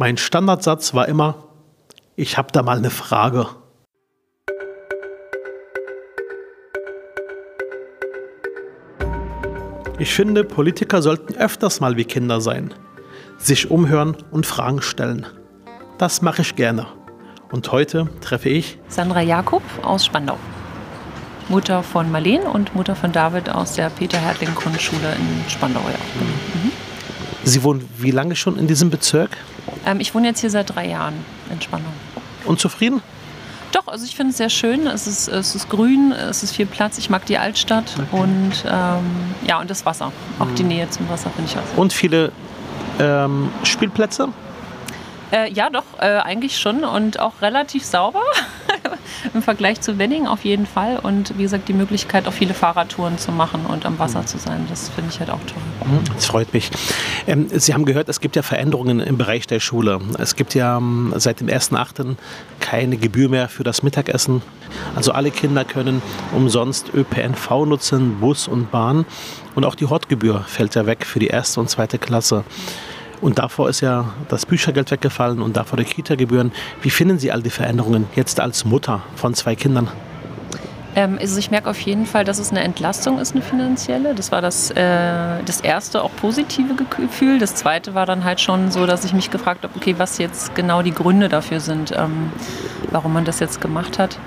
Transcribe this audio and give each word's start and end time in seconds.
Mein 0.00 0.16
Standardsatz 0.16 0.94
war 0.94 1.08
immer, 1.08 1.48
ich 2.14 2.38
habe 2.38 2.52
da 2.52 2.62
mal 2.62 2.78
eine 2.78 2.88
Frage. 2.88 3.48
Ich 9.98 10.14
finde, 10.14 10.44
Politiker 10.44 11.02
sollten 11.02 11.34
öfters 11.34 11.80
mal 11.80 11.96
wie 11.96 12.04
Kinder 12.04 12.40
sein, 12.40 12.72
sich 13.38 13.72
umhören 13.72 14.16
und 14.30 14.46
Fragen 14.46 14.82
stellen. 14.82 15.26
Das 15.98 16.22
mache 16.22 16.42
ich 16.42 16.54
gerne. 16.54 16.86
Und 17.50 17.72
heute 17.72 18.08
treffe 18.20 18.50
ich 18.50 18.78
Sandra 18.86 19.22
Jakob 19.22 19.64
aus 19.82 20.06
Spandau. 20.06 20.38
Mutter 21.48 21.82
von 21.82 22.12
Marleen 22.12 22.42
und 22.42 22.72
Mutter 22.76 22.94
von 22.94 23.10
David 23.10 23.50
aus 23.50 23.72
der 23.72 23.90
Peter-Hertling-Grundschule 23.90 25.16
in 25.16 25.50
Spandau. 25.50 25.80
Ja. 25.80 25.98
Mhm. 26.20 26.87
Sie 27.48 27.62
wohnen 27.62 27.88
wie 27.96 28.10
lange 28.10 28.36
schon 28.36 28.58
in 28.58 28.66
diesem 28.66 28.90
Bezirk? 28.90 29.36
Ähm, 29.86 30.00
ich 30.00 30.14
wohne 30.14 30.28
jetzt 30.28 30.40
hier 30.40 30.50
seit 30.50 30.74
drei 30.74 30.86
Jahren 30.86 31.14
in 31.50 31.60
Spandau. 31.60 31.90
Und 32.44 32.60
zufrieden? 32.60 33.02
Doch, 33.72 33.86
also 33.86 34.04
ich 34.04 34.16
finde 34.16 34.30
es 34.30 34.38
sehr 34.38 34.48
schön. 34.48 34.86
Es 34.86 35.06
ist, 35.06 35.28
es 35.28 35.54
ist 35.54 35.68
grün, 35.68 36.12
es 36.12 36.42
ist 36.42 36.54
viel 36.54 36.66
Platz. 36.66 36.98
Ich 36.98 37.10
mag 37.10 37.26
die 37.26 37.36
Altstadt 37.36 37.84
okay. 37.96 38.22
und 38.22 38.52
ähm, 38.66 39.04
ja 39.46 39.60
und 39.60 39.70
das 39.70 39.84
Wasser. 39.84 40.12
Auch 40.38 40.46
mhm. 40.46 40.54
die 40.54 40.62
Nähe 40.62 40.88
zum 40.90 41.08
Wasser 41.08 41.30
finde 41.30 41.50
ich 41.50 41.58
auch. 41.58 41.66
Sehr 41.66 41.78
Und 41.78 41.92
viele 41.92 42.32
ähm, 42.98 43.50
Spielplätze? 43.64 44.28
Äh, 45.30 45.52
ja, 45.52 45.68
doch, 45.68 45.84
äh, 45.98 46.18
eigentlich 46.18 46.58
schon 46.58 46.84
und 46.84 47.20
auch 47.20 47.42
relativ 47.42 47.84
sauber 47.84 48.22
im 49.34 49.42
Vergleich 49.42 49.80
zu 49.80 49.98
Wenning 49.98 50.26
auf 50.26 50.44
jeden 50.44 50.66
Fall. 50.66 50.98
Und 50.98 51.36
wie 51.38 51.42
gesagt, 51.42 51.68
die 51.68 51.72
Möglichkeit, 51.72 52.26
auch 52.26 52.32
viele 52.32 52.54
Fahrradtouren 52.54 53.18
zu 53.18 53.32
machen 53.32 53.66
und 53.66 53.86
am 53.86 53.98
Wasser 53.98 54.22
mhm. 54.22 54.26
zu 54.26 54.38
sein, 54.38 54.66
das 54.68 54.88
finde 54.88 55.10
ich 55.10 55.20
halt 55.20 55.30
auch 55.30 55.40
toll. 55.40 55.62
Mhm, 55.84 56.04
das 56.14 56.26
freut 56.26 56.52
mich. 56.52 56.70
Ähm, 57.26 57.48
Sie 57.52 57.74
haben 57.74 57.84
gehört, 57.84 58.08
es 58.08 58.20
gibt 58.20 58.36
ja 58.36 58.42
Veränderungen 58.42 59.00
im 59.00 59.18
Bereich 59.18 59.46
der 59.46 59.60
Schule. 59.60 60.00
Es 60.18 60.36
gibt 60.36 60.54
ja 60.54 60.78
ähm, 60.78 61.12
seit 61.16 61.40
dem 61.40 61.48
1.8. 61.48 62.16
keine 62.60 62.96
Gebühr 62.96 63.28
mehr 63.28 63.48
für 63.48 63.64
das 63.64 63.82
Mittagessen. 63.82 64.42
Also 64.94 65.12
alle 65.12 65.30
Kinder 65.30 65.64
können 65.64 66.02
umsonst 66.34 66.92
ÖPNV 66.94 67.66
nutzen, 67.66 68.20
Bus 68.20 68.48
und 68.48 68.70
Bahn. 68.70 69.06
Und 69.54 69.64
auch 69.64 69.74
die 69.74 69.86
Hortgebühr 69.86 70.44
fällt 70.46 70.74
ja 70.74 70.86
weg 70.86 71.04
für 71.04 71.18
die 71.18 71.28
erste 71.28 71.60
und 71.60 71.68
zweite 71.68 71.98
Klasse. 71.98 72.44
Und 73.20 73.38
davor 73.38 73.68
ist 73.68 73.80
ja 73.80 74.12
das 74.28 74.46
Büchergeld 74.46 74.90
weggefallen 74.90 75.42
und 75.42 75.56
davor 75.56 75.76
die 75.76 75.84
Kita-Gebühren. 75.84 76.52
Wie 76.82 76.90
finden 76.90 77.18
Sie 77.18 77.32
all 77.32 77.42
die 77.42 77.50
Veränderungen 77.50 78.06
jetzt 78.14 78.40
als 78.40 78.64
Mutter 78.64 79.02
von 79.16 79.34
zwei 79.34 79.54
Kindern? 79.54 79.88
Ähm, 80.94 81.18
also 81.20 81.38
ich 81.38 81.50
merke 81.50 81.70
auf 81.70 81.80
jeden 81.80 82.06
Fall, 82.06 82.24
dass 82.24 82.38
es 82.38 82.50
eine 82.50 82.60
Entlastung 82.60 83.18
ist, 83.18 83.32
eine 83.32 83.42
finanzielle. 83.42 84.14
Das 84.14 84.32
war 84.32 84.40
das, 84.40 84.70
äh, 84.70 85.42
das 85.44 85.60
erste 85.60 86.02
auch 86.02 86.10
positive 86.16 86.74
Gefühl. 86.74 87.38
Das 87.38 87.54
zweite 87.54 87.94
war 87.94 88.06
dann 88.06 88.24
halt 88.24 88.40
schon 88.40 88.70
so, 88.70 88.86
dass 88.86 89.04
ich 89.04 89.12
mich 89.12 89.30
gefragt 89.30 89.62
habe, 89.62 89.74
okay, 89.76 89.94
was 89.98 90.18
jetzt 90.18 90.54
genau 90.54 90.82
die 90.82 90.92
Gründe 90.92 91.28
dafür 91.28 91.60
sind, 91.60 91.92
ähm, 91.96 92.32
warum 92.90 93.12
man 93.12 93.24
das 93.24 93.40
jetzt 93.40 93.60
gemacht 93.60 93.98
hat. 93.98 94.18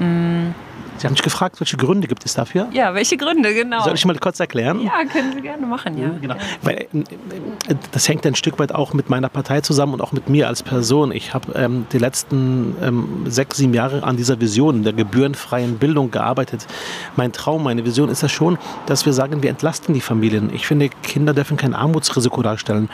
Mhm. 0.00 0.54
Sie 0.98 1.06
haben 1.06 1.12
mich 1.12 1.22
gefragt, 1.22 1.60
welche 1.60 1.76
Gründe 1.76 2.08
gibt 2.08 2.24
es 2.24 2.34
dafür? 2.34 2.68
Ja, 2.72 2.94
welche 2.94 3.16
Gründe, 3.16 3.54
genau. 3.54 3.82
Soll 3.82 3.94
ich 3.94 4.04
mal 4.04 4.16
kurz 4.18 4.40
erklären? 4.40 4.80
Ja, 4.80 5.04
können 5.10 5.32
Sie 5.34 5.40
gerne 5.42 5.66
machen, 5.66 5.98
ja. 5.98 6.08
genau. 6.20 6.36
Weil, 6.62 6.86
äh, 7.68 7.74
das 7.92 8.08
hängt 8.08 8.26
ein 8.26 8.34
Stück 8.34 8.58
weit 8.58 8.72
auch 8.72 8.94
mit 8.94 9.10
meiner 9.10 9.28
Partei 9.28 9.60
zusammen 9.60 9.94
und 9.94 10.00
auch 10.00 10.12
mit 10.12 10.28
mir 10.28 10.48
als 10.48 10.62
Person. 10.62 11.12
Ich 11.12 11.34
habe 11.34 11.52
ähm, 11.54 11.86
die 11.92 11.98
letzten 11.98 12.76
ähm, 12.82 13.24
sechs, 13.26 13.58
sieben 13.58 13.74
Jahre 13.74 14.02
an 14.02 14.16
dieser 14.16 14.40
Vision 14.40 14.82
der 14.82 14.92
gebührenfreien 14.92 15.78
Bildung 15.78 16.10
gearbeitet. 16.10 16.66
Mein 17.16 17.32
Traum, 17.32 17.62
meine 17.64 17.84
Vision 17.84 18.08
ist 18.08 18.22
ja 18.22 18.28
schon, 18.28 18.58
dass 18.86 19.06
wir 19.06 19.12
sagen, 19.12 19.42
wir 19.42 19.50
entlasten 19.50 19.94
die 19.94 20.00
Familien. 20.00 20.50
Ich 20.54 20.66
finde, 20.66 20.88
Kinder 21.02 21.34
dürfen 21.34 21.56
kein 21.56 21.74
Armutsrisiko 21.74 22.42
darstellen. 22.42 22.88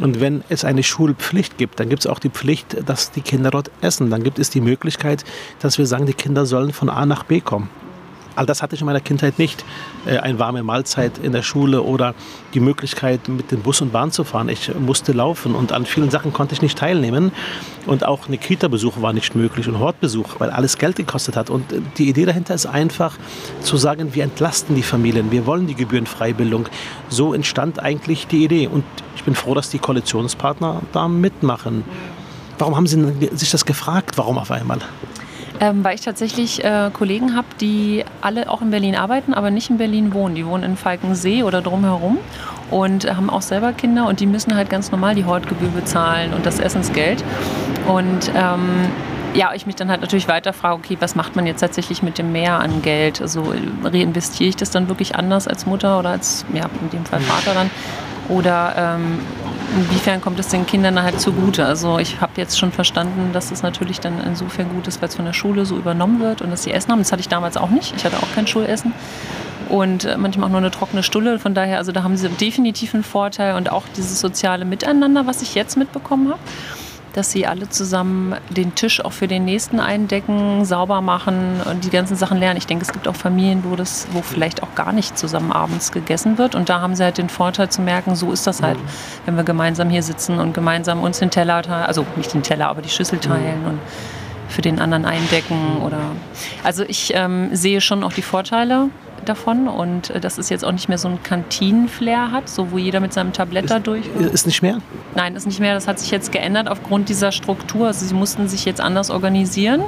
Und 0.00 0.20
wenn 0.20 0.44
es 0.48 0.64
eine 0.64 0.82
Schulpflicht 0.82 1.56
gibt, 1.56 1.80
dann 1.80 1.88
gibt 1.88 2.00
es 2.00 2.06
auch 2.06 2.18
die 2.18 2.28
Pflicht, 2.28 2.76
dass 2.86 3.12
die 3.12 3.22
Kinder 3.22 3.50
dort 3.50 3.70
essen. 3.80 4.10
Dann 4.10 4.22
gibt 4.22 4.38
es 4.38 4.50
die 4.50 4.60
Möglichkeit, 4.60 5.24
dass 5.60 5.78
wir 5.78 5.86
sagen, 5.86 6.06
die 6.06 6.12
Kinder 6.12 6.44
sollen 6.44 6.72
von 6.72 6.90
A 6.90 7.06
nach 7.06 7.24
B 7.24 7.40
kommen. 7.46 7.70
All 8.36 8.44
das 8.44 8.62
hatte 8.62 8.74
ich 8.74 8.82
in 8.82 8.86
meiner 8.86 9.00
Kindheit 9.00 9.38
nicht. 9.38 9.64
Äh, 10.04 10.18
eine 10.18 10.38
warme 10.38 10.62
Mahlzeit 10.62 11.18
in 11.18 11.32
der 11.32 11.42
Schule 11.42 11.82
oder 11.82 12.14
die 12.52 12.60
Möglichkeit, 12.60 13.28
mit 13.28 13.50
dem 13.50 13.62
Bus 13.62 13.80
und 13.80 13.92
Bahn 13.92 14.12
zu 14.12 14.24
fahren. 14.24 14.50
Ich 14.50 14.70
musste 14.78 15.12
laufen 15.12 15.54
und 15.54 15.72
an 15.72 15.86
vielen 15.86 16.10
Sachen 16.10 16.34
konnte 16.34 16.54
ich 16.54 16.60
nicht 16.60 16.78
teilnehmen. 16.78 17.32
Und 17.86 18.04
auch 18.04 18.28
eine 18.28 18.36
Kita-Besuch 18.36 19.00
war 19.00 19.14
nicht 19.14 19.34
möglich 19.34 19.68
und 19.68 19.78
Hortbesuch, 19.78 20.38
weil 20.38 20.50
alles 20.50 20.76
Geld 20.76 20.96
gekostet 20.96 21.34
hat. 21.34 21.48
Und 21.48 21.64
die 21.96 22.10
Idee 22.10 22.26
dahinter 22.26 22.54
ist 22.54 22.66
einfach 22.66 23.16
zu 23.62 23.78
sagen, 23.78 24.14
wir 24.14 24.24
entlasten 24.24 24.76
die 24.76 24.82
Familien, 24.82 25.30
wir 25.30 25.46
wollen 25.46 25.66
die 25.66 25.74
Gebührenfreibildung. 25.74 26.68
So 27.08 27.32
entstand 27.32 27.80
eigentlich 27.80 28.26
die 28.26 28.44
Idee. 28.44 28.66
Und 28.66 28.84
ich 29.16 29.24
bin 29.24 29.34
froh, 29.34 29.54
dass 29.54 29.70
die 29.70 29.78
Koalitionspartner 29.78 30.82
da 30.92 31.08
mitmachen. 31.08 31.84
Warum 32.58 32.76
haben 32.76 32.86
Sie 32.86 33.28
sich 33.32 33.50
das 33.50 33.64
gefragt? 33.64 34.18
Warum 34.18 34.36
auf 34.36 34.50
einmal? 34.50 34.80
Ähm, 35.60 35.82
weil 35.84 35.94
ich 35.94 36.02
tatsächlich 36.02 36.64
äh, 36.64 36.90
Kollegen 36.92 37.34
habe, 37.34 37.46
die 37.60 38.04
alle 38.20 38.50
auch 38.50 38.60
in 38.60 38.70
Berlin 38.70 38.94
arbeiten, 38.94 39.32
aber 39.32 39.50
nicht 39.50 39.70
in 39.70 39.78
Berlin 39.78 40.12
wohnen. 40.12 40.34
Die 40.34 40.46
wohnen 40.46 40.62
in 40.62 40.76
Falkensee 40.76 41.42
oder 41.42 41.62
drumherum 41.62 42.18
und 42.70 43.10
haben 43.14 43.30
auch 43.30 43.42
selber 43.42 43.72
Kinder 43.72 44.06
und 44.06 44.20
die 44.20 44.26
müssen 44.26 44.54
halt 44.54 44.68
ganz 44.68 44.90
normal 44.90 45.14
die 45.14 45.24
Hortgebühr 45.24 45.70
bezahlen 45.70 46.34
und 46.34 46.44
das 46.44 46.58
Essensgeld. 46.58 47.24
Und 47.86 48.30
ähm, 48.34 48.90
ja, 49.34 49.52
ich 49.54 49.66
mich 49.66 49.76
dann 49.76 49.90
halt 49.90 50.00
natürlich 50.00 50.28
weiter 50.28 50.52
frage, 50.52 50.76
okay, 50.76 50.96
was 51.00 51.14
macht 51.14 51.36
man 51.36 51.46
jetzt 51.46 51.60
tatsächlich 51.60 52.02
mit 52.02 52.18
dem 52.18 52.32
Mehr 52.32 52.58
an 52.58 52.82
Geld? 52.82 53.20
Also 53.20 53.52
reinvestiere 53.84 54.48
ich 54.48 54.56
das 54.56 54.70
dann 54.70 54.88
wirklich 54.88 55.14
anders 55.14 55.46
als 55.46 55.66
Mutter 55.66 55.98
oder 55.98 56.10
als, 56.10 56.44
ja, 56.54 56.64
in 56.80 56.90
dem 56.90 57.04
Fall 57.04 57.20
Vater 57.20 57.54
dann? 57.54 57.70
Oder 58.28 58.74
ähm, 58.76 59.20
inwiefern 59.74 60.20
kommt 60.20 60.38
es 60.38 60.48
den 60.48 60.66
Kindern 60.66 61.02
halt 61.02 61.20
zugute? 61.20 61.66
Also 61.66 61.98
ich 61.98 62.20
habe 62.20 62.32
jetzt 62.36 62.58
schon 62.58 62.72
verstanden, 62.72 63.30
dass 63.32 63.50
es 63.50 63.62
natürlich 63.62 64.00
dann 64.00 64.22
insofern 64.24 64.68
gut 64.68 64.86
ist, 64.86 65.00
weil 65.00 65.08
es 65.08 65.16
von 65.16 65.24
der 65.24 65.32
Schule 65.32 65.66
so 65.66 65.76
übernommen 65.76 66.20
wird 66.20 66.42
und 66.42 66.50
dass 66.50 66.62
sie 66.62 66.72
Essen 66.72 66.92
haben. 66.92 66.98
Das 66.98 67.12
hatte 67.12 67.20
ich 67.20 67.28
damals 67.28 67.56
auch 67.56 67.70
nicht. 67.70 67.94
Ich 67.96 68.04
hatte 68.04 68.18
auch 68.18 68.34
kein 68.34 68.46
Schulessen 68.46 68.92
und 69.68 70.04
äh, 70.04 70.16
manchmal 70.16 70.46
auch 70.46 70.50
nur 70.50 70.60
eine 70.60 70.70
trockene 70.70 71.02
Stulle. 71.02 71.38
Von 71.38 71.54
daher, 71.54 71.78
also 71.78 71.92
da 71.92 72.02
haben 72.02 72.16
sie 72.16 72.28
definitiv 72.28 72.94
einen 72.94 73.04
Vorteil 73.04 73.56
und 73.56 73.70
auch 73.72 73.84
dieses 73.96 74.20
soziale 74.20 74.64
Miteinander, 74.64 75.26
was 75.26 75.42
ich 75.42 75.54
jetzt 75.54 75.76
mitbekommen 75.76 76.28
habe 76.28 76.40
dass 77.16 77.32
sie 77.32 77.46
alle 77.46 77.68
zusammen 77.70 78.36
den 78.50 78.74
Tisch 78.74 79.02
auch 79.04 79.12
für 79.12 79.26
den 79.26 79.44
nächsten 79.46 79.80
eindecken, 79.80 80.64
sauber 80.64 81.00
machen 81.00 81.60
und 81.64 81.84
die 81.84 81.90
ganzen 81.90 82.14
Sachen 82.14 82.38
lernen. 82.38 82.58
Ich 82.58 82.66
denke, 82.66 82.84
es 82.84 82.92
gibt 82.92 83.08
auch 83.08 83.16
Familien, 83.16 83.64
wo 83.64 83.74
das, 83.74 84.06
wo 84.12 84.20
vielleicht 84.20 84.62
auch 84.62 84.74
gar 84.74 84.92
nicht 84.92 85.16
zusammen 85.16 85.50
abends 85.50 85.92
gegessen 85.92 86.36
wird. 86.36 86.54
Und 86.54 86.68
da 86.68 86.80
haben 86.80 86.94
sie 86.94 87.02
halt 87.02 87.16
den 87.16 87.30
Vorteil 87.30 87.70
zu 87.70 87.80
merken, 87.80 88.14
so 88.16 88.32
ist 88.32 88.46
das 88.46 88.62
halt, 88.62 88.78
wenn 89.24 89.36
wir 89.36 89.44
gemeinsam 89.44 89.88
hier 89.88 90.02
sitzen 90.02 90.38
und 90.38 90.52
gemeinsam 90.52 91.02
uns 91.02 91.18
den 91.18 91.30
Teller 91.30 91.62
teilen, 91.62 91.86
also 91.86 92.04
nicht 92.16 92.34
den 92.34 92.42
Teller, 92.42 92.68
aber 92.68 92.82
die 92.82 92.90
Schüssel 92.90 93.18
teilen 93.18 93.64
und 93.64 93.80
für 94.48 94.62
den 94.62 94.78
anderen 94.78 95.04
eindecken 95.04 95.78
oder 95.82 95.98
also 96.62 96.84
ich 96.84 97.12
ähm, 97.14 97.54
sehe 97.54 97.80
schon 97.80 98.04
auch 98.04 98.12
die 98.12 98.22
Vorteile 98.22 98.90
davon 99.28 99.68
und 99.68 100.10
äh, 100.10 100.20
dass 100.20 100.38
es 100.38 100.48
jetzt 100.48 100.64
auch 100.64 100.72
nicht 100.72 100.88
mehr 100.88 100.98
so 100.98 101.08
ein 101.08 101.22
Kantinenflair 101.22 102.30
hat, 102.30 102.48
so 102.48 102.70
wo 102.70 102.78
jeder 102.78 103.00
mit 103.00 103.12
seinem 103.12 103.32
Tablett 103.32 103.70
da 103.70 103.78
durch. 103.78 104.06
Ist 104.32 104.46
nicht 104.46 104.62
mehr? 104.62 104.78
Nein, 105.14 105.36
ist 105.36 105.46
nicht 105.46 105.60
mehr. 105.60 105.74
Das 105.74 105.88
hat 105.88 105.98
sich 105.98 106.10
jetzt 106.10 106.32
geändert 106.32 106.68
aufgrund 106.68 107.08
dieser 107.08 107.32
Struktur. 107.32 107.88
Also 107.88 108.06
sie 108.06 108.14
mussten 108.14 108.48
sich 108.48 108.64
jetzt 108.64 108.80
anders 108.80 109.10
organisieren. 109.10 109.82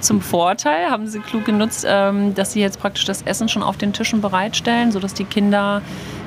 Zum 0.00 0.20
Vorteil 0.20 0.90
haben 0.90 1.06
sie 1.06 1.20
klug 1.20 1.44
genutzt, 1.44 1.86
ähm, 1.88 2.34
dass 2.34 2.52
sie 2.52 2.60
jetzt 2.60 2.80
praktisch 2.80 3.04
das 3.04 3.22
Essen 3.22 3.48
schon 3.48 3.62
auf 3.62 3.76
den 3.76 3.92
Tischen 3.92 4.20
bereitstellen, 4.20 4.92
sodass 4.92 5.14
die 5.14 5.24
Kinder 5.24 5.82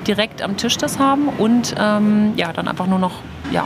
direkt 0.08 0.42
am 0.42 0.58
Tisch 0.58 0.78
das 0.78 1.00
haben 1.00 1.30
und 1.30 1.76
ähm, 1.80 2.34
ja, 2.36 2.54
dann 2.54 2.68
einfach 2.68 2.88
nur 2.88 3.00
noch 3.00 3.14
ja, 3.52 3.66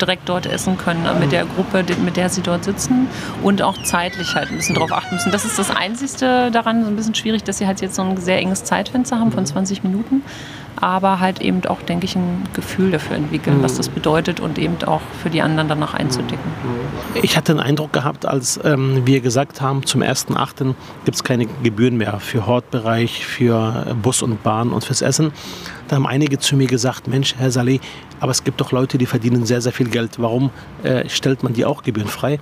direkt 0.00 0.28
dort 0.28 0.46
essen 0.46 0.76
können 0.78 1.06
äh, 1.06 1.14
mit 1.14 1.32
der 1.32 1.44
Gruppe, 1.44 1.84
mit 2.04 2.16
der 2.16 2.28
sie 2.28 2.42
dort 2.42 2.64
sitzen 2.64 3.08
und 3.42 3.62
auch 3.62 3.80
zeitlich 3.82 4.34
halt 4.34 4.50
ein 4.50 4.56
bisschen 4.56 4.74
darauf 4.74 4.92
achten 4.92 5.14
müssen. 5.14 5.30
Das 5.32 5.44
ist 5.44 5.58
das 5.58 5.70
Einzige 5.74 6.50
daran, 6.52 6.84
so 6.84 6.90
ein 6.90 6.96
bisschen 6.96 7.14
schwierig, 7.14 7.44
dass 7.44 7.58
sie 7.58 7.66
halt 7.66 7.80
jetzt 7.80 7.94
so 7.94 8.02
ein 8.02 8.16
sehr 8.16 8.38
enges 8.38 8.64
Zeitfenster 8.64 9.18
haben 9.18 9.32
von 9.32 9.46
20 9.46 9.82
Minuten, 9.82 10.22
aber 10.76 11.20
halt 11.20 11.40
eben 11.40 11.64
auch, 11.66 11.82
denke 11.82 12.06
ich, 12.06 12.16
ein 12.16 12.44
Gefühl 12.54 12.90
dafür 12.90 13.16
entwickeln, 13.16 13.58
mhm. 13.58 13.62
was 13.62 13.76
das 13.76 13.88
bedeutet 13.88 14.40
und 14.40 14.58
eben 14.58 14.76
auch 14.86 15.02
für 15.22 15.30
die 15.30 15.42
anderen 15.42 15.68
danach 15.68 15.94
einzudecken. 15.94 16.50
Ich 17.22 17.36
hatte 17.36 17.52
den 17.54 17.60
Eindruck 17.60 17.92
gehabt, 17.92 18.26
als 18.26 18.58
ähm, 18.64 19.06
wir 19.06 19.20
gesagt 19.20 19.60
haben, 19.60 19.84
zum 19.84 20.02
1.8. 20.02 20.74
gibt 21.04 21.14
es 21.14 21.24
keine 21.24 21.46
Gebühren 21.62 21.96
mehr 21.96 22.20
für 22.20 22.46
Hortbereich, 22.46 23.26
für 23.26 23.94
Bus 24.02 24.22
und 24.22 24.42
Bahn 24.42 24.70
und 24.70 24.84
fürs 24.84 25.02
Essen 25.02 25.32
da 25.90 25.96
haben 25.96 26.06
einige 26.06 26.38
zu 26.38 26.54
mir 26.54 26.68
gesagt, 26.68 27.08
Mensch, 27.08 27.34
Herr 27.36 27.50
Saleh, 27.50 27.80
aber 28.20 28.30
es 28.30 28.44
gibt 28.44 28.60
doch 28.60 28.70
Leute, 28.70 28.96
die 28.96 29.06
verdienen 29.06 29.44
sehr, 29.44 29.60
sehr 29.60 29.72
viel 29.72 29.88
Geld. 29.88 30.20
Warum 30.20 30.50
äh, 30.84 31.08
stellt 31.08 31.42
man 31.42 31.52
die 31.52 31.64
auch 31.64 31.82
gebührenfrei? 31.82 32.38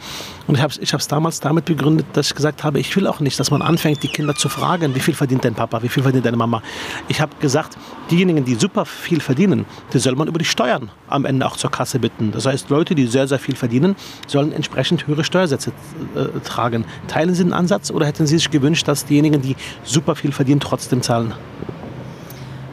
Und 0.46 0.56
ich 0.56 0.60
habe 0.60 0.70
es 0.70 0.78
ich 0.78 1.06
damals 1.06 1.40
damit 1.40 1.64
begründet, 1.64 2.04
dass 2.12 2.26
ich 2.26 2.34
gesagt 2.34 2.62
habe, 2.62 2.78
ich 2.78 2.94
will 2.94 3.06
auch 3.06 3.20
nicht, 3.20 3.40
dass 3.40 3.50
man 3.50 3.62
anfängt, 3.62 4.02
die 4.02 4.08
Kinder 4.08 4.34
zu 4.34 4.50
fragen, 4.50 4.94
wie 4.94 5.00
viel 5.00 5.14
verdient 5.14 5.46
dein 5.46 5.54
Papa, 5.54 5.82
wie 5.82 5.88
viel 5.88 6.02
verdient 6.02 6.26
deine 6.26 6.36
Mama. 6.36 6.62
Ich 7.08 7.22
habe 7.22 7.34
gesagt, 7.40 7.78
diejenigen, 8.10 8.44
die 8.44 8.54
super 8.54 8.84
viel 8.84 9.20
verdienen, 9.20 9.64
die 9.94 9.98
soll 9.98 10.14
man 10.14 10.28
über 10.28 10.38
die 10.38 10.44
Steuern 10.44 10.90
am 11.08 11.24
Ende 11.24 11.46
auch 11.46 11.56
zur 11.56 11.70
Kasse 11.70 12.00
bitten. 12.00 12.32
Das 12.32 12.44
heißt, 12.44 12.68
Leute, 12.68 12.94
die 12.94 13.06
sehr, 13.06 13.28
sehr 13.28 13.38
viel 13.38 13.56
verdienen, 13.56 13.96
sollen 14.26 14.52
entsprechend 14.52 15.06
höhere 15.06 15.24
Steuersätze 15.24 15.72
äh, 16.14 16.38
tragen. 16.40 16.84
Teilen 17.06 17.34
Sie 17.34 17.44
den 17.44 17.54
Ansatz 17.54 17.90
oder 17.90 18.04
hätten 18.04 18.26
Sie 18.26 18.36
sich 18.36 18.50
gewünscht, 18.50 18.86
dass 18.86 19.06
diejenigen, 19.06 19.40
die 19.40 19.56
super 19.84 20.16
viel 20.16 20.32
verdienen, 20.32 20.60
trotzdem 20.60 21.00
zahlen? 21.00 21.32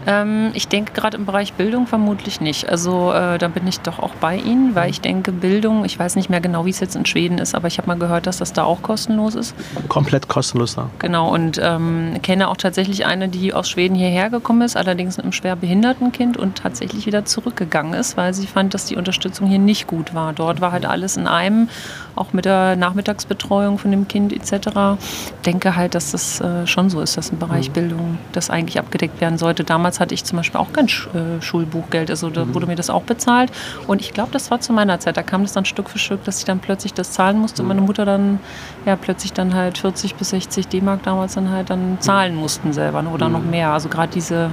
Ähm, 0.07 0.51
ich 0.53 0.67
denke 0.67 0.93
gerade 0.93 1.17
im 1.17 1.25
Bereich 1.25 1.53
Bildung 1.53 1.87
vermutlich 1.87 2.41
nicht. 2.41 2.69
Also 2.69 3.11
äh, 3.11 3.37
da 3.37 3.47
bin 3.47 3.67
ich 3.67 3.79
doch 3.79 3.99
auch 3.99 4.13
bei 4.15 4.37
Ihnen, 4.37 4.75
weil 4.75 4.89
ich 4.89 5.01
denke, 5.01 5.31
Bildung, 5.31 5.85
ich 5.85 5.97
weiß 5.97 6.15
nicht 6.15 6.29
mehr 6.29 6.41
genau, 6.41 6.65
wie 6.65 6.69
es 6.69 6.79
jetzt 6.79 6.95
in 6.95 7.05
Schweden 7.05 7.37
ist, 7.37 7.55
aber 7.55 7.67
ich 7.67 7.77
habe 7.77 7.87
mal 7.87 7.97
gehört, 7.97 8.27
dass 8.27 8.37
das 8.37 8.53
da 8.53 8.63
auch 8.63 8.81
kostenlos 8.81 9.35
ist. 9.35 9.55
Komplett 9.87 10.27
kostenlos 10.27 10.75
da. 10.75 10.89
Genau, 10.99 11.33
und 11.33 11.59
ähm, 11.61 12.19
kenne 12.21 12.49
auch 12.49 12.57
tatsächlich 12.57 13.05
eine, 13.05 13.29
die 13.29 13.53
aus 13.53 13.69
Schweden 13.69 13.95
hierher 13.95 14.29
gekommen 14.29 14.61
ist, 14.61 14.77
allerdings 14.77 15.17
mit 15.17 15.25
einem 15.25 15.33
schwer 15.33 15.55
behinderten 15.55 16.11
Kind 16.11 16.37
und 16.37 16.57
tatsächlich 16.57 17.05
wieder 17.05 17.25
zurückgegangen 17.25 17.93
ist, 17.93 18.17
weil 18.17 18.33
sie 18.33 18.47
fand, 18.47 18.73
dass 18.73 18.85
die 18.85 18.95
Unterstützung 18.95 19.47
hier 19.47 19.59
nicht 19.59 19.87
gut 19.87 20.13
war. 20.13 20.33
Dort 20.33 20.61
war 20.61 20.71
halt 20.71 20.85
alles 20.85 21.17
in 21.17 21.27
einem, 21.27 21.69
auch 22.15 22.33
mit 22.33 22.45
der 22.45 22.75
Nachmittagsbetreuung 22.75 23.77
von 23.77 23.91
dem 23.91 24.07
Kind 24.07 24.33
etc. 24.33 24.99
Ich 24.99 25.41
denke 25.45 25.75
halt, 25.75 25.95
dass 25.95 26.11
das 26.11 26.41
äh, 26.41 26.67
schon 26.67 26.89
so 26.89 27.01
ist, 27.01 27.17
dass 27.17 27.29
im 27.29 27.39
Bereich 27.39 27.69
mhm. 27.69 27.73
Bildung 27.73 28.17
das 28.31 28.49
eigentlich 28.49 28.79
abgedeckt 28.79 29.19
werden 29.21 29.37
sollte. 29.37 29.63
Damals 29.63 29.94
damals 29.95 29.99
hatte 29.99 30.13
ich 30.13 30.23
zum 30.23 30.37
Beispiel 30.37 30.59
auch 30.59 30.71
kein 30.73 30.87
äh, 30.87 31.41
Schulbuchgeld, 31.41 32.09
also 32.09 32.29
da 32.29 32.45
mhm. 32.45 32.53
wurde 32.53 32.67
mir 32.67 32.75
das 32.75 32.89
auch 32.89 33.03
bezahlt. 33.03 33.51
Und 33.87 34.01
ich 34.01 34.13
glaube, 34.13 34.31
das 34.31 34.51
war 34.51 34.59
zu 34.59 34.73
meiner 34.73 34.99
Zeit. 34.99 35.17
Da 35.17 35.23
kam 35.23 35.43
das 35.43 35.53
dann 35.53 35.65
Stück 35.65 35.89
für 35.89 35.99
Stück, 35.99 36.23
dass 36.23 36.39
ich 36.39 36.45
dann 36.45 36.59
plötzlich 36.59 36.93
das 36.93 37.11
zahlen 37.11 37.39
musste 37.39 37.61
und 37.61 37.67
meine 37.67 37.81
mhm. 37.81 37.87
Mutter 37.87 38.05
dann 38.05 38.39
ja 38.85 38.95
plötzlich 38.95 39.33
dann 39.33 39.53
halt 39.53 39.77
40 39.77 40.15
bis 40.15 40.29
60 40.29 40.67
D-Mark 40.67 41.03
damals 41.03 41.35
dann 41.35 41.49
halt 41.49 41.69
dann 41.69 41.93
mhm. 41.93 42.01
zahlen 42.01 42.35
mussten 42.35 42.73
selber 42.73 43.01
ne, 43.01 43.09
oder 43.09 43.29
noch 43.29 43.43
mehr. 43.43 43.71
Also 43.71 43.89
gerade 43.89 44.11
diese 44.13 44.49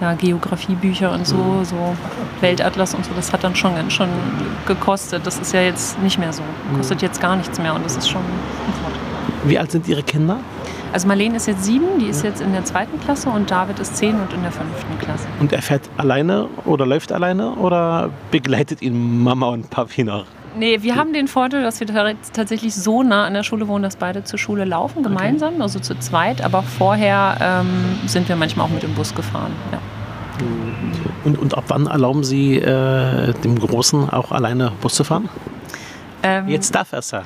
ja, 0.00 0.14
Geografiebücher 0.14 1.12
und 1.12 1.26
so, 1.26 1.62
so 1.62 1.94
Weltatlas 2.40 2.94
und 2.94 3.04
so, 3.04 3.10
das 3.14 3.32
hat 3.32 3.44
dann 3.44 3.54
schon 3.54 3.74
ganz 3.74 3.92
schon 3.92 4.08
gekostet. 4.66 5.26
Das 5.26 5.38
ist 5.38 5.52
ja 5.52 5.60
jetzt 5.60 6.00
nicht 6.00 6.18
mehr 6.18 6.32
so. 6.32 6.42
Kostet 6.76 7.02
jetzt 7.02 7.20
gar 7.20 7.36
nichts 7.36 7.58
mehr 7.58 7.74
und 7.74 7.84
das 7.84 7.96
ist 7.96 8.08
schon 8.08 8.22
ein 8.22 8.72
Vorteil. 8.82 9.00
Wie 9.44 9.58
alt 9.58 9.70
sind 9.70 9.88
Ihre 9.88 10.02
Kinder? 10.02 10.38
Also 10.92 11.06
Marlene 11.06 11.36
ist 11.36 11.46
jetzt 11.46 11.64
sieben, 11.64 12.00
die 12.00 12.06
ist 12.06 12.24
jetzt 12.24 12.40
in 12.40 12.52
der 12.52 12.64
zweiten 12.64 12.98
Klasse 13.00 13.30
und 13.30 13.50
David 13.50 13.78
ist 13.78 13.96
zehn 13.96 14.18
und 14.20 14.32
in 14.32 14.42
der 14.42 14.50
fünften 14.50 14.98
Klasse. 14.98 15.28
Und 15.38 15.52
er 15.52 15.62
fährt 15.62 15.88
alleine 15.96 16.48
oder 16.64 16.84
läuft 16.84 17.12
alleine 17.12 17.52
oder 17.52 18.10
begleitet 18.32 18.82
ihn 18.82 19.22
Mama 19.22 19.48
und 19.48 19.70
Papi 19.70 20.02
noch? 20.02 20.24
Nee, 20.56 20.82
wir 20.82 20.96
haben 20.96 21.12
den 21.12 21.28
Vorteil, 21.28 21.62
dass 21.62 21.78
wir 21.78 21.86
tatsächlich 22.32 22.74
so 22.74 23.04
nah 23.04 23.24
an 23.24 23.34
der 23.34 23.44
Schule 23.44 23.68
wohnen, 23.68 23.84
dass 23.84 23.94
beide 23.94 24.24
zur 24.24 24.38
Schule 24.38 24.64
laufen, 24.64 25.04
gemeinsam, 25.04 25.54
okay. 25.54 25.62
also 25.62 25.78
zu 25.78 25.96
zweit. 26.00 26.42
Aber 26.42 26.62
vorher 26.62 27.36
ähm, 27.40 27.68
sind 28.06 28.28
wir 28.28 28.34
manchmal 28.34 28.66
auch 28.66 28.70
mit 28.70 28.82
dem 28.82 28.94
Bus 28.94 29.14
gefahren. 29.14 29.52
Ja. 29.70 29.78
Und, 31.24 31.38
und 31.38 31.56
ab 31.56 31.64
wann 31.68 31.86
erlauben 31.86 32.24
Sie 32.24 32.56
äh, 32.56 33.32
dem 33.44 33.60
Großen 33.60 34.10
auch 34.10 34.32
alleine 34.32 34.72
Bus 34.80 34.94
zu 34.94 35.04
fahren? 35.04 35.28
Ähm, 36.22 36.48
Jetzt 36.48 36.74
darf 36.74 36.92
er 36.92 36.98
es 37.00 37.10
ja. 37.10 37.22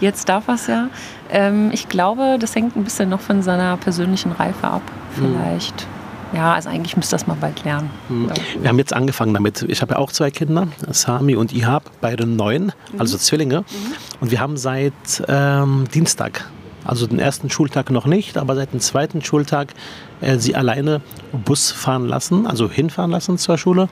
Jetzt 0.00 0.28
darf 0.28 0.48
er 0.48 0.54
es 0.54 0.66
ja. 0.66 0.88
Ähm, 1.30 1.70
ich 1.72 1.88
glaube, 1.88 2.36
das 2.38 2.54
hängt 2.54 2.76
ein 2.76 2.84
bisschen 2.84 3.08
noch 3.08 3.20
von 3.20 3.42
seiner 3.42 3.76
persönlichen 3.76 4.32
Reife 4.32 4.66
ab, 4.66 4.82
hm. 5.16 5.34
vielleicht. 5.34 5.82
Mhm. 5.82 6.02
Ja, 6.34 6.54
also 6.54 6.70
eigentlich 6.70 6.96
müsste 6.96 7.14
das 7.14 7.26
mal 7.26 7.36
bald 7.38 7.62
lernen. 7.64 7.90
Mhm. 8.08 8.30
Wir 8.60 8.68
haben 8.68 8.78
jetzt 8.78 8.94
angefangen 8.94 9.34
damit. 9.34 9.62
Ich 9.68 9.82
habe 9.82 9.94
ja 9.94 9.98
auch 9.98 10.10
zwei 10.10 10.30
Kinder, 10.30 10.68
Sami 10.90 11.36
und 11.36 11.52
Ihab, 11.52 11.90
beide 12.00 12.26
neun, 12.26 12.72
mhm. 12.92 13.00
also 13.00 13.18
Zwillinge. 13.18 13.60
Mhm. 13.60 13.94
Und 14.20 14.30
wir 14.30 14.40
haben 14.40 14.56
seit 14.56 15.22
ähm, 15.28 15.84
Dienstag 15.92 16.46
also 16.84 17.06
den 17.06 17.18
ersten 17.18 17.50
Schultag 17.50 17.90
noch 17.90 18.06
nicht, 18.06 18.38
aber 18.38 18.54
seit 18.54 18.72
dem 18.72 18.80
zweiten 18.80 19.22
Schultag 19.22 19.74
äh, 20.20 20.38
sie 20.38 20.54
alleine 20.54 21.00
Bus 21.32 21.70
fahren 21.70 22.06
lassen, 22.06 22.46
also 22.46 22.70
hinfahren 22.70 23.10
lassen 23.10 23.38
zur 23.38 23.58
Schule. 23.58 23.88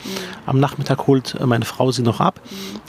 Am 0.46 0.60
Nachmittag 0.60 1.06
holt 1.06 1.36
äh, 1.40 1.46
meine 1.46 1.64
Frau 1.64 1.90
sie 1.90 2.02
noch 2.02 2.20
ab, 2.20 2.40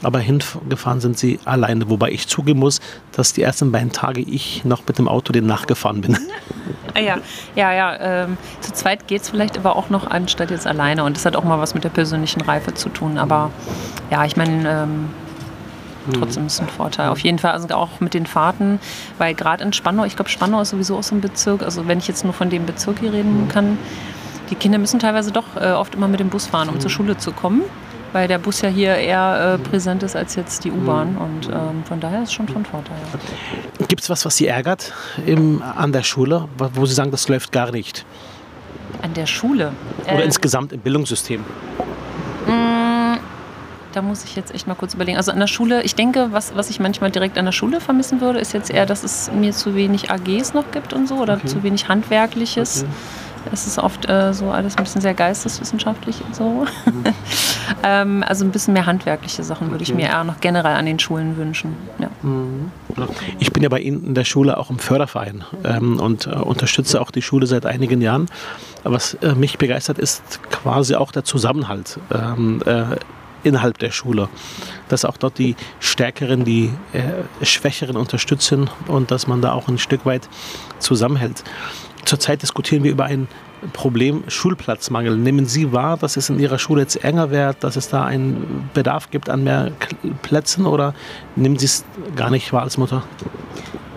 aber 0.04 0.20
hingefahren 0.20 1.02
sind 1.02 1.18
sie 1.18 1.40
alleine, 1.46 1.90
wobei 1.90 2.12
ich 2.12 2.28
zugeben 2.28 2.60
muss, 2.60 2.80
dass 3.12 3.34
die 3.34 3.42
ersten 3.42 3.72
beiden 3.72 3.92
Tage 3.92 4.22
ich 4.22 4.64
noch 4.66 4.88
mit 4.88 4.98
dem 4.98 5.08
Auto 5.08 5.34
den 5.34 5.46
nachgefahren 5.46 6.02
bin. 6.02 6.18
Ah 6.94 7.00
ja, 7.00 7.18
ja, 7.56 7.72
ja. 7.72 8.24
Ähm, 8.24 8.38
zu 8.60 8.74
zweit 8.74 9.08
geht 9.08 9.22
es 9.22 9.30
vielleicht 9.30 9.58
aber 9.58 9.78
auch 9.78 9.90
noch 9.90 10.08
anstatt 10.08 10.52
jetzt 10.52 10.68
alleine 10.68 11.06
und 11.06 11.16
das 11.16 11.26
hat 11.26 11.38
auch 11.38 11.46
mal 11.46 11.58
was 11.58 11.74
mit 11.74 11.86
der 11.86 11.90
persönlichen 11.90 12.42
Reife 12.42 12.74
zu 12.74 12.90
tun. 12.90 13.18
Aber 13.18 13.52
ja, 14.10 14.26
ich 14.26 14.36
meine, 14.36 14.70
ähm. 14.70 15.10
Trotzdem 16.14 16.48
ist 16.48 16.54
es 16.54 16.60
ein 16.60 16.68
Vorteil. 16.68 17.10
Auf 17.10 17.20
jeden 17.20 17.40
Fall, 17.40 17.52
also 17.52 17.68
auch 17.70 18.00
mit 18.00 18.14
den 18.14 18.26
Fahrten, 18.26 18.80
weil 19.18 19.34
gerade 19.34 19.64
in 19.64 19.74
Spandau, 19.74 20.04
ich 20.06 20.16
glaube, 20.16 20.30
Spandau 20.30 20.62
ist 20.62 20.70
sowieso 20.70 20.98
auch 20.98 21.04
so 21.04 21.16
ein 21.16 21.22
Bezirk, 21.22 21.62
also 21.62 21.88
wenn 21.88 22.00
ich 22.00 22.08
jetzt 22.08 22.24
nur 22.24 22.34
von 22.34 22.50
dem 22.50 22.66
Bezirk 22.66 23.00
hier 23.00 23.14
reden 23.14 23.44
mhm. 23.44 23.48
kann, 23.50 23.78
die 24.50 24.56
Kinder 24.56 24.78
müssen 24.78 25.00
teilweise 25.00 25.32
doch 25.32 25.56
äh, 25.56 25.72
oft 25.72 25.96
immer 25.96 26.08
mit 26.08 26.20
dem 26.20 26.30
Bus 26.30 26.48
fahren, 26.48 26.70
um 26.70 26.76
mhm. 26.76 26.80
zur 26.80 26.90
Schule 26.90 27.18
zu 27.18 27.32
kommen, 27.32 27.62
weil 28.14 28.28
der 28.28 28.38
Bus 28.38 28.62
ja 28.62 28.70
hier 28.70 28.96
eher 28.96 29.60
äh, 29.60 29.70
präsent 29.70 30.04
ist 30.04 30.16
als 30.16 30.36
jetzt 30.36 30.64
die 30.66 30.72
U-Bahn 30.72 31.18
und 31.18 31.48
ähm, 31.48 31.84
von 31.86 32.00
daher 32.00 32.24
ist 32.24 32.30
es 32.30 32.34
schon 32.34 32.48
von 32.48 32.66
Vorteil. 32.66 32.98
Gibt 33.88 34.02
es 34.02 34.10
was, 34.10 34.26
was 34.26 34.36
Sie 34.36 34.48
ärgert 34.48 34.94
im, 35.26 35.62
an 35.62 35.94
der 35.94 36.04
Schule, 36.04 36.50
wo 36.58 36.86
Sie 36.86 36.94
sagen, 36.94 37.12
das 37.12 37.30
läuft 37.30 37.52
gar 37.52 37.72
nicht? 37.72 38.06
An 39.02 39.14
der 39.14 39.26
Schule? 39.26 39.72
Oder 40.04 40.20
äh, 40.20 40.26
insgesamt 40.26 40.74
im 40.74 40.82
Bildungssystem? 40.82 41.44
Da 43.92 44.02
muss 44.02 44.24
ich 44.24 44.36
jetzt 44.36 44.54
echt 44.54 44.68
mal 44.68 44.76
kurz 44.76 44.94
überlegen. 44.94 45.18
Also 45.18 45.32
an 45.32 45.40
der 45.40 45.48
Schule, 45.48 45.84
ich 45.84 45.96
denke, 45.96 46.30
was, 46.32 46.56
was 46.56 46.70
ich 46.70 46.80
manchmal 46.80 47.12
direkt 47.12 47.38
an 47.38 47.46
der 47.46 47.52
Schule 47.52 47.82
vermissen 47.82 48.22
würde, 48.22 48.40
ist 48.40 48.54
jetzt 48.54 48.72
eher, 48.72 48.86
dass 48.86 49.04
es 49.04 49.32
mir 49.32 49.52
zu 49.52 49.76
wenig 49.76 50.12
AGs 50.12 50.54
noch 50.54 50.72
gibt 50.72 50.94
und 50.94 51.08
so 51.08 51.16
oder 51.16 51.36
okay. 51.36 51.48
zu 51.48 51.64
wenig 51.64 51.88
Handwerkliches. 51.88 52.84
Okay. 52.84 52.92
Es 53.52 53.66
ist 53.66 53.80
oft 53.80 54.08
äh, 54.08 54.34
so 54.34 54.52
alles 54.52 54.78
ein 54.78 54.84
bisschen 54.84 55.02
sehr 55.02 55.14
geisteswissenschaftlich 55.14 56.22
und 56.26 56.36
so. 56.36 56.66
Mhm. 56.86 57.04
ähm, 57.84 58.24
also 58.28 58.46
ein 58.46 58.52
bisschen 58.52 58.74
mehr 58.74 58.86
handwerkliche 58.86 59.44
Sachen 59.44 59.68
okay. 59.68 59.74
würde 59.74 59.84
ich 59.84 59.94
mir 59.94 60.08
eher 60.08 60.24
noch 60.24 60.40
generell 60.40 60.76
an 60.76 60.86
den 60.86 61.00
Schulen 61.00 61.38
wünschen. 61.38 61.76
Ja. 62.00 62.10
Mhm. 62.22 62.72
Ich 63.40 63.52
bin 63.52 63.64
ja 63.64 63.70
bei 63.70 63.80
Ihnen 63.80 64.06
in 64.06 64.14
der 64.14 64.26
Schule 64.26 64.58
auch 64.58 64.70
im 64.70 64.80
Förderverein 64.80 65.44
ähm, 65.64 66.00
und 66.00 66.28
äh, 66.28 66.32
unterstütze 66.32 67.02
auch 67.02 67.12
die 67.12 67.22
Schule 67.22 67.48
seit 67.48 67.66
einigen 67.66 68.02
Jahren. 68.02 68.28
Was 68.84 69.16
äh, 69.16 69.34
mich 69.34 69.58
begeistert, 69.58 69.98
ist 69.98 70.40
quasi 70.52 70.96
auch 70.96 71.12
der 71.12 71.24
Zusammenhalt. 71.24 72.00
Ähm, 72.14 72.62
äh, 72.66 72.84
innerhalb 73.44 73.78
der 73.80 73.92
Schule. 73.92 74.30
Dass 74.90 75.06
auch 75.06 75.18
dort 75.18 75.38
die 75.38 75.56
Stärkeren 75.80 76.46
die 76.46 76.72
äh, 76.94 77.46
Schwächeren 77.46 77.98
unterstützen 77.98 78.70
und 78.88 79.12
dass 79.12 79.28
man 79.28 79.42
da 79.42 79.54
auch 79.54 79.68
ein 79.68 79.78
Stück 79.78 80.06
weit 80.06 80.28
zusammenhält. 80.80 81.44
Zurzeit 82.06 82.42
diskutieren 82.42 82.84
wir 82.84 82.92
über 82.92 83.06
ein 83.06 83.28
Problem 83.74 84.24
Schulplatzmangel. 84.28 85.16
Nehmen 85.18 85.46
Sie 85.46 85.72
wahr, 85.72 85.98
dass 85.98 86.18
es 86.18 86.30
in 86.30 86.40
Ihrer 86.40 86.58
Schule 86.58 86.82
jetzt 86.82 87.04
enger 87.04 87.30
wird, 87.30 87.64
dass 87.64 87.76
es 87.76 87.90
da 87.90 88.04
einen 88.04 88.70
Bedarf 88.74 89.12
gibt 89.12 89.30
an 89.30 89.44
mehr 89.44 89.72
Plätzen 90.24 90.66
oder 90.66 90.96
nehmen 91.36 91.60
Sie 91.60 91.66
es 91.66 91.86
gar 92.16 92.32
nicht 92.32 92.52
wahr 92.54 92.64
als 92.64 92.78
Mutter? 92.78 93.04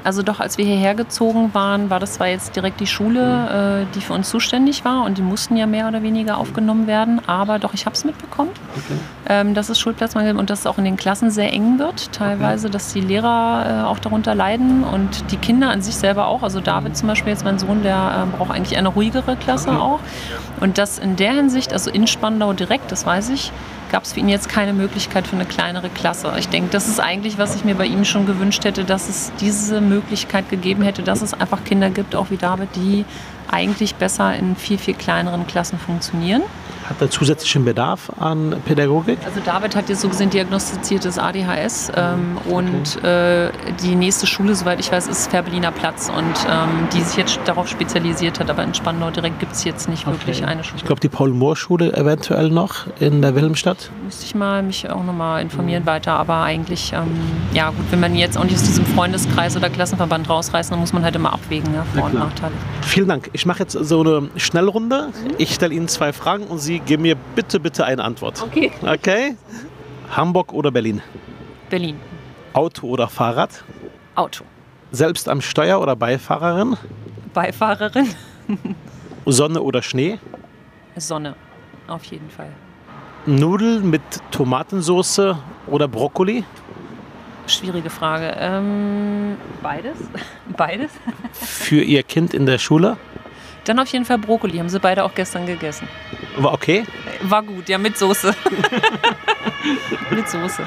Also 0.04 0.22
doch, 0.22 0.38
als 0.38 0.58
wir 0.58 0.66
hierher 0.66 0.94
gezogen 0.94 1.54
waren, 1.54 1.88
war 1.88 1.98
das 1.98 2.12
zwar 2.12 2.28
jetzt 2.28 2.54
direkt 2.54 2.78
die 2.78 2.86
Schule, 2.86 3.86
äh, 3.88 3.94
die 3.94 4.02
für 4.02 4.12
uns 4.12 4.28
zuständig 4.28 4.84
war 4.84 5.04
und 5.04 5.16
die 5.16 5.22
mussten 5.22 5.56
ja 5.56 5.66
mehr 5.66 5.88
oder 5.88 6.02
weniger 6.02 6.36
aufgenommen 6.36 6.86
werden, 6.86 7.22
aber 7.26 7.58
doch, 7.58 7.72
ich 7.72 7.86
habe 7.86 7.96
es 7.96 8.04
mitbekommen, 8.04 8.50
okay. 8.76 8.98
ähm, 9.30 9.54
dass 9.54 9.70
es 9.70 9.80
Schulplatzmangel 9.80 10.32
gibt 10.32 10.40
und 10.40 10.50
dass 10.50 10.60
es 10.60 10.66
auch 10.66 10.76
in 10.76 10.84
den 10.84 10.96
Klassen 10.96 11.30
sehr 11.30 11.50
eng 11.54 11.78
wird, 11.78 12.12
teilweise, 12.12 12.66
okay. 12.66 12.72
dass 12.74 12.92
die 12.92 13.00
Lehrer 13.00 13.82
äh, 13.82 13.84
auch 13.86 13.98
darunter 13.98 14.34
leiden 14.34 14.84
und 14.84 15.30
die 15.32 15.38
Kinder 15.38 15.70
an 15.70 15.80
sich 15.80 15.94
selber 15.94 16.26
auch. 16.26 16.42
Also 16.42 16.60
David 16.60 16.98
zum 16.98 17.08
Beispiel, 17.08 17.32
jetzt 17.32 17.44
mein 17.44 17.58
Sohn, 17.58 17.82
der 17.82 18.26
äh, 18.28 18.36
braucht 18.36 18.50
eigentlich 18.50 18.76
eine 18.76 18.88
ruhigere 18.88 19.36
Klasse 19.36 19.70
okay. 19.70 19.78
auch. 19.78 20.00
Und 20.60 20.76
das 20.76 20.98
in 20.98 21.16
der 21.16 21.32
Hinsicht, 21.32 21.72
also 21.72 21.90
in 21.90 22.06
Spandau 22.06 22.52
direkt, 22.52 22.92
das 22.92 23.06
weiß 23.06 23.30
ich, 23.30 23.52
gab 23.90 24.04
es 24.04 24.12
für 24.12 24.20
ihn 24.20 24.28
jetzt 24.28 24.48
keine 24.48 24.72
Möglichkeit 24.72 25.26
für 25.26 25.36
eine 25.36 25.44
kleinere 25.44 25.88
Klasse. 25.88 26.32
Ich 26.38 26.48
denke, 26.48 26.70
das 26.70 26.88
ist 26.88 27.00
eigentlich, 27.00 27.38
was 27.38 27.54
ich 27.54 27.64
mir 27.64 27.74
bei 27.74 27.86
ihm 27.86 28.04
schon 28.04 28.26
gewünscht 28.26 28.64
hätte, 28.64 28.84
dass 28.84 29.08
es 29.08 29.32
diese 29.40 29.80
Möglichkeit 29.80 30.48
gegeben 30.50 30.82
hätte, 30.82 31.02
dass 31.02 31.22
es 31.22 31.34
einfach 31.34 31.64
Kinder 31.64 31.90
gibt, 31.90 32.14
auch 32.14 32.30
wie 32.30 32.36
David, 32.36 32.68
die 32.76 33.04
eigentlich 33.50 33.94
besser 33.94 34.34
in 34.34 34.56
viel, 34.56 34.78
viel 34.78 34.94
kleineren 34.94 35.46
Klassen 35.46 35.78
funktionieren. 35.78 36.42
Hat 36.88 37.00
er 37.00 37.10
zusätzlichen 37.10 37.64
Bedarf 37.64 38.10
an 38.18 38.54
Pädagogik? 38.64 39.18
Also 39.24 39.40
David 39.44 39.74
hat 39.76 39.88
jetzt 39.88 40.00
so 40.02 40.08
gesehen 40.08 40.30
diagnostiziertes 40.30 41.18
ADHS 41.18 41.92
ähm, 41.96 42.36
und 42.48 43.02
äh, 43.04 43.50
die 43.82 43.94
nächste 43.94 44.26
Schule, 44.26 44.54
soweit 44.54 44.80
ich 44.80 44.92
weiß, 44.92 45.06
ist 45.08 45.30
Fährberliner 45.30 45.72
Platz 45.72 46.10
und 46.14 46.24
ähm, 46.50 46.88
die 46.94 47.00
sich 47.00 47.16
jetzt 47.16 47.38
darauf 47.46 47.68
spezialisiert 47.68 48.38
hat, 48.40 48.50
aber 48.50 48.62
in 48.64 48.74
Spandau 48.74 49.10
direkt 49.10 49.40
gibt 49.40 49.52
es 49.52 49.64
jetzt 49.64 49.88
nicht 49.88 50.06
wirklich 50.06 50.38
Okay. 50.42 50.44
eine 50.50 50.64
Schule. 50.64 50.76
Ich 50.78 50.84
glaube, 50.84 51.00
die 51.00 51.08
Paul-Mohr-Schule 51.08 51.92
eventuell 51.96 52.50
noch 52.50 52.86
in 53.00 53.22
der 53.22 53.34
Wilhelmstadt. 53.34 53.90
Müsste 54.04 54.24
ich 54.26 54.34
mal 54.34 54.62
mich 54.62 54.88
auch 54.90 55.02
nochmal 55.04 55.42
informieren 55.42 55.86
weiter, 55.86 56.12
aber 56.12 56.42
eigentlich, 56.42 56.92
ähm, 56.92 57.06
ja 57.52 57.68
gut, 57.70 57.84
wenn 57.90 58.00
man 58.00 58.14
jetzt 58.14 58.36
auch 58.38 58.44
nicht 58.44 58.54
aus 58.56 58.62
diesem 58.64 58.84
Freundeskreis 58.86 59.56
oder 59.56 59.70
Klassenverband 59.70 60.28
rausreißt, 60.28 60.70
dann 60.72 60.80
muss 60.80 60.92
man 60.92 61.02
halt 61.04 61.16
immer 61.16 61.32
abwägen, 61.32 61.72
ja, 61.74 61.84
Vor- 61.94 62.04
und. 62.06 62.14
Nachteile. 62.14 62.52
Vielen 62.82 63.08
Dank. 63.08 63.30
Ich 63.32 63.46
mache 63.46 63.60
jetzt 63.60 63.72
so 63.72 64.00
eine 64.00 64.28
Schnellrunde. 64.36 65.08
Ich 65.38 65.54
stelle 65.54 65.74
Ihnen 65.74 65.88
zwei 65.88 66.12
Fragen 66.12 66.44
und 66.44 66.58
Sie 66.58 66.73
geben 66.80 67.02
mir 67.02 67.16
bitte, 67.34 67.60
bitte 67.60 67.84
eine 67.84 68.02
Antwort. 68.02 68.42
Okay. 68.42 68.70
Okay? 68.82 69.36
Hamburg 70.10 70.52
oder 70.52 70.70
Berlin? 70.70 71.02
Berlin. 71.70 71.98
Auto 72.52 72.86
oder 72.88 73.08
Fahrrad? 73.08 73.64
Auto. 74.14 74.44
Selbst 74.92 75.28
am 75.28 75.40
Steuer 75.40 75.80
oder 75.80 75.96
Beifahrerin? 75.96 76.76
Beifahrerin. 77.32 78.08
Sonne 79.26 79.60
oder 79.62 79.82
Schnee? 79.82 80.18
Sonne. 80.96 81.34
Auf 81.88 82.04
jeden 82.04 82.30
Fall. 82.30 82.52
Nudeln 83.26 83.90
mit 83.90 84.02
Tomatensauce 84.30 85.34
oder 85.66 85.88
Brokkoli? 85.88 86.44
Schwierige 87.46 87.90
Frage. 87.90 88.34
Ähm, 88.38 89.36
beides? 89.62 89.96
Beides? 90.56 90.92
Für 91.32 91.82
Ihr 91.82 92.02
Kind 92.02 92.32
in 92.32 92.46
der 92.46 92.58
Schule? 92.58 92.96
Dann 93.64 93.78
auf 93.78 93.88
jeden 93.88 94.04
Fall 94.04 94.18
Brokkoli. 94.18 94.58
Haben 94.58 94.68
sie 94.68 94.80
beide 94.80 95.04
auch 95.04 95.14
gestern 95.14 95.46
gegessen. 95.46 95.88
War 96.36 96.52
okay? 96.52 96.84
War 97.22 97.42
gut, 97.42 97.68
ja, 97.68 97.78
mit 97.78 97.96
Soße. 97.96 98.34
mit 100.10 100.28
Soße. 100.28 100.62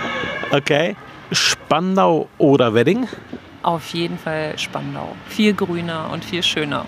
Okay. 0.52 0.96
Spandau 1.32 2.28
oder 2.38 2.74
Wedding? 2.74 3.08
Auf 3.64 3.90
jeden 3.90 4.18
Fall 4.18 4.58
Spandau. 4.58 5.16
Viel 5.28 5.54
grüner 5.54 6.10
und 6.12 6.24
viel 6.24 6.42
schöner. 6.42 6.86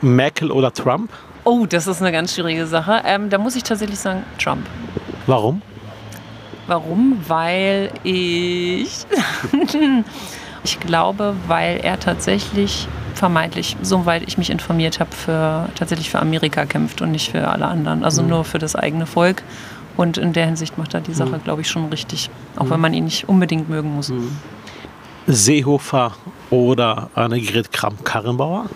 Merkel 0.00 0.50
oder 0.50 0.72
Trump? 0.72 1.12
Oh, 1.44 1.66
das 1.66 1.86
ist 1.86 2.00
eine 2.00 2.12
ganz 2.12 2.34
schwierige 2.34 2.66
Sache. 2.66 3.02
Ähm, 3.04 3.28
da 3.28 3.38
muss 3.38 3.56
ich 3.56 3.64
tatsächlich 3.64 3.98
sagen, 3.98 4.24
Trump. 4.38 4.66
Warum? 5.26 5.60
Warum? 6.66 7.20
Weil 7.26 7.90
ich. 8.04 9.04
ich 10.64 10.80
glaube, 10.80 11.34
weil 11.48 11.78
er 11.78 11.98
tatsächlich 11.98 12.86
vermeintlich, 13.14 13.76
soweit 13.82 14.22
ich 14.26 14.38
mich 14.38 14.50
informiert 14.50 15.00
habe, 15.00 15.12
für, 15.12 15.68
tatsächlich 15.74 16.10
für 16.10 16.20
Amerika 16.20 16.66
kämpft 16.66 17.02
und 17.02 17.12
nicht 17.12 17.30
für 17.30 17.48
alle 17.48 17.66
anderen. 17.66 18.04
Also 18.04 18.22
nur 18.22 18.44
für 18.44 18.58
das 18.58 18.76
eigene 18.76 19.06
Volk. 19.06 19.42
Und 19.96 20.16
in 20.16 20.32
der 20.32 20.46
Hinsicht 20.46 20.78
macht 20.78 20.94
er 20.94 21.00
die 21.00 21.12
Sache, 21.12 21.38
glaube 21.38 21.60
ich, 21.60 21.68
schon 21.68 21.88
richtig. 21.90 22.30
Auch 22.56 22.70
wenn 22.70 22.80
man 22.80 22.94
ihn 22.94 23.04
nicht 23.04 23.28
unbedingt 23.28 23.68
mögen 23.68 23.94
muss. 23.94 24.12
Seehofer 25.26 26.12
oder 26.50 27.10
Annegret 27.14 27.72
Kramp-Karrenbauer? 27.72 28.66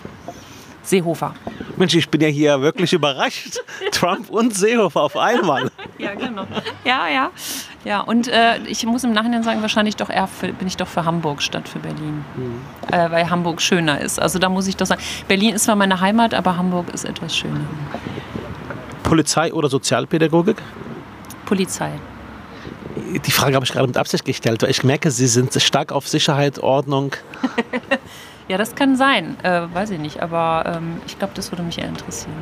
Seehofer. 0.83 1.33
Mensch, 1.77 1.93
ich 1.93 2.09
bin 2.09 2.21
ja 2.21 2.27
hier 2.27 2.59
wirklich 2.61 2.91
überrascht. 2.91 3.59
Trump 3.91 4.29
und 4.29 4.55
Seehofer 4.55 5.01
auf 5.01 5.15
einmal. 5.15 5.71
Ja, 5.99 6.13
genau. 6.13 6.45
Ja, 6.85 7.07
ja. 7.07 7.31
Ja, 7.83 8.01
und 8.01 8.27
äh, 8.27 8.59
ich 8.67 8.85
muss 8.85 9.03
im 9.03 9.13
Nachhinein 9.13 9.41
sagen, 9.41 9.63
wahrscheinlich 9.63 9.95
doch 9.95 10.11
eher 10.11 10.27
für, 10.27 10.53
bin 10.53 10.67
ich 10.67 10.77
doch 10.77 10.87
für 10.87 11.05
Hamburg 11.05 11.41
statt 11.41 11.67
für 11.67 11.79
Berlin. 11.79 12.23
Äh, 12.91 13.09
weil 13.09 13.27
Hamburg 13.31 13.59
schöner 13.63 13.99
ist. 13.99 14.21
Also 14.21 14.37
da 14.37 14.47
muss 14.47 14.67
ich 14.67 14.77
doch 14.77 14.85
sagen, 14.85 15.01
Berlin 15.27 15.55
ist 15.55 15.63
zwar 15.63 15.75
meine 15.75 15.99
Heimat, 15.99 16.35
aber 16.35 16.55
Hamburg 16.55 16.93
ist 16.93 17.03
etwas 17.03 17.35
schöner. 17.35 17.61
Polizei 19.01 19.51
oder 19.51 19.69
Sozialpädagogik? 19.69 20.57
Polizei. 21.47 21.93
Die 23.25 23.31
Frage 23.31 23.55
habe 23.55 23.65
ich 23.65 23.71
gerade 23.71 23.87
mit 23.87 23.97
Absicht 23.97 24.23
gestellt, 24.23 24.61
weil 24.61 24.69
ich 24.69 24.83
merke, 24.83 25.09
Sie 25.09 25.27
sind 25.27 25.59
stark 25.59 25.91
auf 25.91 26.07
Sicherheit, 26.07 26.59
Ordnung. 26.59 27.15
Ja, 28.47 28.57
das 28.57 28.75
kann 28.75 28.95
sein. 28.95 29.35
Äh, 29.43 29.63
weiß 29.73 29.89
ich 29.91 29.99
nicht, 29.99 30.21
aber 30.21 30.77
ähm, 30.77 31.01
ich 31.05 31.17
glaube, 31.19 31.33
das 31.35 31.51
würde 31.51 31.63
mich 31.63 31.77
eher 31.79 31.87
interessieren. 31.89 32.33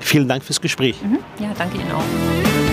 Vielen 0.00 0.28
Dank 0.28 0.44
fürs 0.44 0.60
Gespräch. 0.60 0.96
Ja, 1.38 1.48
danke 1.56 1.78
Ihnen 1.78 1.90
auch. 1.92 2.65